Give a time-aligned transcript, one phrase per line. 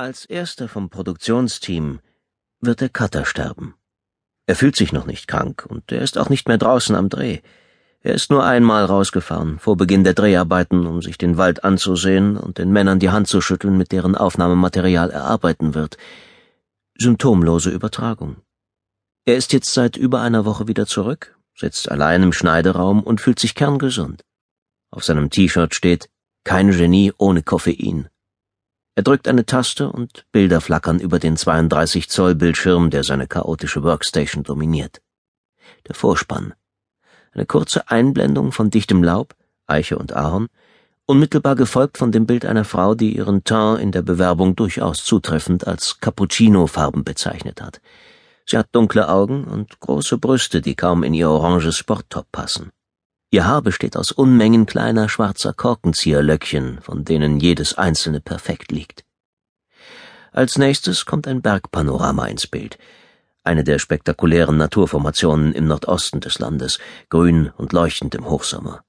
[0.00, 1.98] Als erster vom Produktionsteam
[2.60, 3.74] wird der Cutter sterben.
[4.46, 7.40] Er fühlt sich noch nicht krank und er ist auch nicht mehr draußen am Dreh.
[8.02, 12.58] Er ist nur einmal rausgefahren, vor Beginn der Dreharbeiten, um sich den Wald anzusehen und
[12.58, 15.96] den Männern die Hand zu schütteln, mit deren Aufnahmematerial er arbeiten wird.
[16.96, 18.36] Symptomlose Übertragung.
[19.24, 23.40] Er ist jetzt seit über einer Woche wieder zurück, sitzt allein im Schneideraum und fühlt
[23.40, 24.22] sich kerngesund.
[24.92, 26.08] Auf seinem T-Shirt steht
[26.44, 28.08] Kein Genie ohne Koffein.
[28.98, 33.84] Er drückt eine Taste und Bilder flackern über den 32 Zoll Bildschirm, der seine chaotische
[33.84, 35.00] Workstation dominiert.
[35.86, 36.52] Der Vorspann.
[37.30, 39.36] Eine kurze Einblendung von dichtem Laub,
[39.68, 40.48] Eiche und Ahorn,
[41.06, 45.64] unmittelbar gefolgt von dem Bild einer Frau, die ihren Teint in der Bewerbung durchaus zutreffend
[45.64, 47.80] als Cappuccino-Farben bezeichnet hat.
[48.46, 52.72] Sie hat dunkle Augen und große Brüste, die kaum in ihr oranges Sporttop passen.
[53.30, 59.04] Ihr Haar besteht aus Unmengen kleiner schwarzer Korkenzieherlöckchen, von denen jedes einzelne perfekt liegt.
[60.32, 62.78] Als nächstes kommt ein Bergpanorama ins Bild,
[63.44, 66.78] eine der spektakulären Naturformationen im Nordosten des Landes,
[67.10, 68.82] grün und leuchtend im Hochsommer.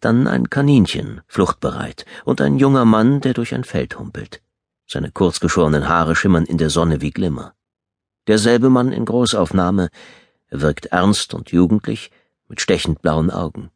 [0.00, 4.42] Dann ein Kaninchen, fluchtbereit, und ein junger Mann, der durch ein Feld humpelt.
[4.86, 7.54] Seine kurzgeschorenen Haare schimmern in der Sonne wie Glimmer.
[8.26, 9.90] Derselbe Mann in Großaufnahme,
[10.48, 12.10] er wirkt ernst und jugendlich,
[12.48, 13.70] mit stechend blauen Augen.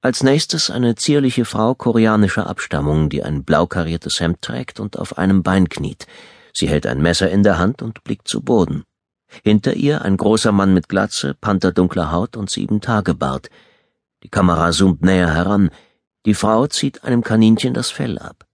[0.00, 5.16] Als nächstes eine zierliche Frau koreanischer Abstammung, die ein blau kariertes Hemd trägt und auf
[5.16, 6.06] einem Bein kniet.
[6.52, 8.84] Sie hält ein Messer in der Hand und blickt zu Boden.
[9.42, 13.48] Hinter ihr ein großer Mann mit Glatze, panterdunkler Haut und sieben Tage Bart.
[14.22, 15.70] Die Kamera zoomt näher heran.
[16.26, 18.46] Die Frau zieht einem Kaninchen das Fell ab.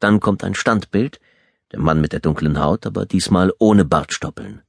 [0.00, 1.20] Dann kommt ein Standbild,
[1.72, 4.62] der Mann mit der dunklen Haut, aber diesmal ohne Bartstoppeln.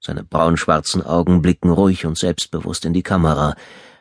[0.00, 3.56] Seine braunschwarzen Augen blicken ruhig und selbstbewusst in die Kamera.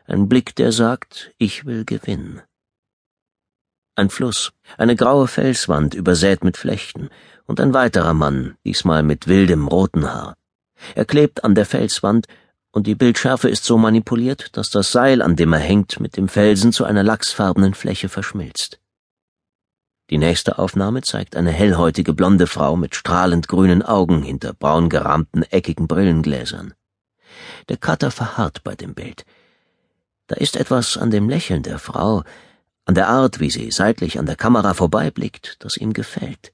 [0.05, 2.41] Ein Blick, der sagt, ich will gewinnen.
[3.95, 7.09] Ein Fluss, eine graue Felswand übersät mit Flechten
[7.45, 10.35] und ein weiterer Mann, diesmal mit wildem roten Haar.
[10.93, 12.27] Er klebt an der Felswand
[12.71, 16.27] und die Bildschärfe ist so manipuliert, dass das Seil, an dem er hängt, mit dem
[16.27, 18.79] Felsen zu einer lachsfarbenen Fläche verschmilzt.
[20.09, 25.43] Die nächste Aufnahme zeigt eine hellhäutige blonde Frau mit strahlend grünen Augen hinter braun gerahmten
[25.43, 26.73] eckigen Brillengläsern.
[27.67, 29.25] Der Cutter verharrt bei dem Bild.
[30.27, 32.23] Da ist etwas an dem Lächeln der Frau,
[32.85, 36.53] an der Art, wie sie seitlich an der Kamera vorbeiblickt, das ihm gefällt.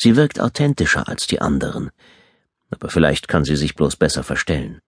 [0.00, 1.90] Sie wirkt authentischer als die anderen,
[2.70, 4.80] aber vielleicht kann sie sich bloß besser verstellen.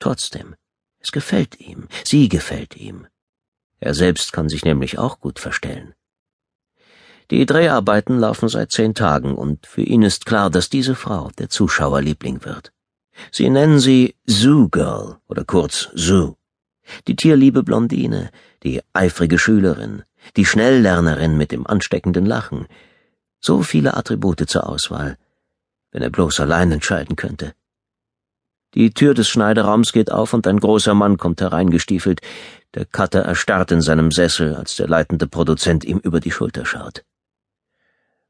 [0.00, 0.56] Trotzdem,
[0.98, 3.06] es gefällt ihm, sie gefällt ihm.
[3.78, 5.94] Er selbst kann sich nämlich auch gut verstellen.
[7.30, 11.48] Die Dreharbeiten laufen seit zehn Tagen und für ihn ist klar, dass diese Frau der
[11.48, 12.72] Zuschauerliebling wird.
[13.30, 16.34] Sie nennen sie Zoo Girl oder kurz Zoo.
[17.06, 18.30] Die tierliebe Blondine,
[18.62, 20.02] die eifrige Schülerin,
[20.36, 22.66] die Schnelllernerin mit dem ansteckenden Lachen.
[23.40, 25.16] So viele Attribute zur Auswahl,
[25.92, 27.54] wenn er bloß allein entscheiden könnte.
[28.74, 32.20] Die Tür des Schneideraums geht auf und ein großer Mann kommt hereingestiefelt.
[32.74, 37.04] Der Cutter erstarrt in seinem Sessel, als der leitende Produzent ihm über die Schulter schaut.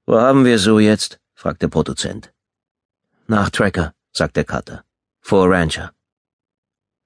[0.07, 1.19] Wo haben wir so jetzt?
[1.35, 2.33] fragt der Produzent.
[3.27, 4.85] Nach Tracker, sagt der Cutter.
[5.21, 5.93] Vor Rancher.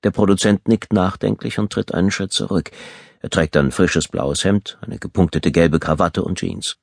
[0.02, 2.72] Der Produzent nickt nachdenklich und tritt einen Schritt zurück.
[3.20, 6.76] Er trägt ein frisches blaues Hemd, eine gepunktete gelbe Krawatte und Jeans.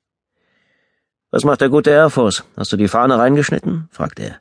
[1.32, 2.46] Was macht der gute Air Force?
[2.56, 3.90] Hast du die Fahne reingeschnitten?
[3.92, 4.40] fragt er.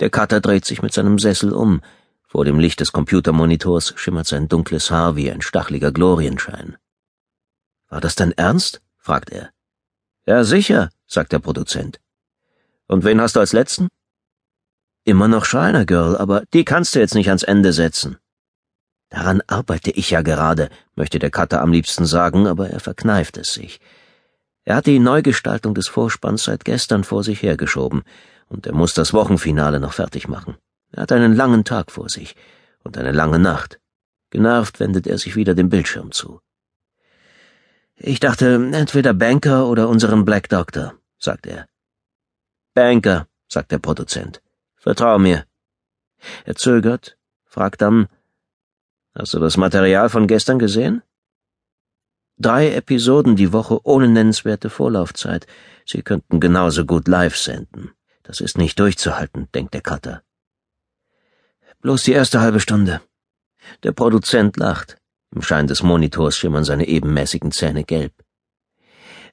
[0.00, 1.80] Der Cutter dreht sich mit seinem Sessel um.
[2.26, 6.76] Vor dem Licht des Computermonitors schimmert sein dunkles Haar wie ein stachliger Glorienschein.
[7.88, 8.82] War das dein Ernst?
[8.98, 9.50] fragt er.
[10.28, 12.00] Ja, sicher, sagt der Produzent.
[12.86, 13.88] Und wen hast du als letzten?
[15.04, 18.18] Immer noch Schreiner Girl, aber die kannst du jetzt nicht ans Ende setzen.
[19.08, 23.54] Daran arbeite ich ja gerade, möchte der Cutter am liebsten sagen, aber er verkneift es
[23.54, 23.80] sich.
[24.66, 28.02] Er hat die Neugestaltung des Vorspanns seit gestern vor sich hergeschoben,
[28.48, 30.58] und er muss das Wochenfinale noch fertig machen.
[30.92, 32.36] Er hat einen langen Tag vor sich
[32.84, 33.80] und eine lange Nacht.
[34.28, 36.42] Genervt wendet er sich wieder dem Bildschirm zu.
[38.00, 41.66] Ich dachte, entweder Banker oder unseren Black Doctor, sagt er.
[42.74, 44.40] Banker, sagt der Produzent.
[44.76, 45.46] Vertrau mir.
[46.44, 48.08] Er zögert, fragt dann,
[49.18, 51.02] Hast du das Material von gestern gesehen?
[52.36, 55.48] Drei Episoden die Woche ohne nennenswerte Vorlaufzeit.
[55.84, 57.90] Sie könnten genauso gut live senden.
[58.22, 60.22] Das ist nicht durchzuhalten, denkt der Cutter.
[61.80, 63.00] Bloß die erste halbe Stunde.
[63.82, 64.98] Der Produzent lacht.
[65.34, 68.12] Im Schein des Monitors schimmern seine ebenmäßigen Zähne gelb.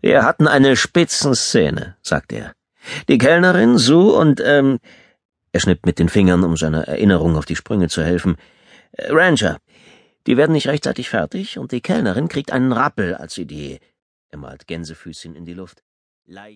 [0.02, 2.54] Wir hatten eine Spitzenszene, sagt er.
[3.08, 4.80] Die Kellnerin, Sue und, ähm,
[5.52, 8.36] er schnippt mit den Fingern, um seiner Erinnerung auf die Sprünge zu helfen.
[8.92, 9.58] Äh, Rancher.
[10.28, 13.80] Die werden nicht rechtzeitig fertig und die Kellnerin kriegt einen Rappel, als sie die,
[14.30, 15.84] er malt Gänsefüßchen in die Luft,
[16.26, 16.54] leicht